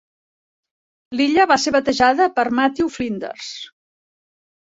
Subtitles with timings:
[1.19, 3.51] L'illa va ser batejada per Matthew Flinders.